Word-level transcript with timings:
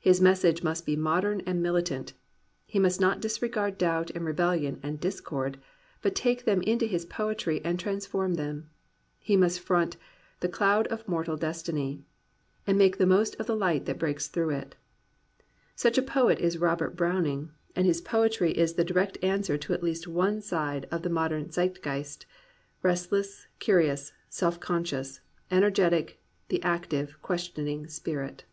His 0.00 0.22
message 0.22 0.62
must 0.62 0.86
be 0.86 0.96
modern 0.96 1.42
and 1.42 1.62
militant. 1.62 2.14
He 2.64 2.78
must 2.78 2.98
not 2.98 3.20
disregard 3.20 3.76
doubt 3.76 4.10
and 4.12 4.24
rebelhon 4.24 4.80
and 4.82 4.98
discord, 4.98 5.60
but 6.00 6.14
take 6.14 6.46
them 6.46 6.62
into 6.62 6.86
his 6.86 7.04
poetry 7.04 7.60
and 7.62 7.78
trans 7.78 8.06
form 8.06 8.34
them. 8.36 8.70
He 9.18 9.36
must 9.36 9.60
front 9.60 9.98
"The 10.40 10.48
cloud 10.48 10.86
of 10.86 11.06
mortal 11.06 11.36
destiny," 11.36 12.04
and 12.66 12.78
make 12.78 12.96
the 12.96 13.04
most 13.04 13.38
of 13.38 13.44
the 13.44 13.54
light 13.56 13.84
that 13.84 13.98
breaks 13.98 14.28
through 14.28 14.48
it. 14.50 14.76
Such 15.76 15.98
a 15.98 16.02
poet 16.02 16.38
is 16.38 16.56
Robert 16.56 16.96
Browning; 16.96 17.50
and 17.76 17.84
his 17.84 18.00
poetry 18.00 18.54
238 18.54 18.54
GLORY 18.56 18.62
OF 18.62 18.66
THE 18.76 18.90
IMPERFECT*' 18.90 19.16
is 19.26 19.26
the 19.26 19.28
direct 19.30 19.38
answer 19.38 19.58
to 19.58 19.74
at 19.74 19.82
least 19.82 20.08
one 20.08 20.40
side 20.40 20.88
of 20.90 21.02
the 21.02 21.10
mod 21.10 21.32
em 21.34 21.50
Zeitgeist^ 21.50 22.24
restless, 22.82 23.46
curious, 23.58 24.14
self 24.30 24.58
conscious, 24.58 25.20
ener 25.50 25.70
getic, 25.70 26.14
the 26.48 26.62
active, 26.62 27.18
questioning 27.20 27.86
spirit. 27.88 28.44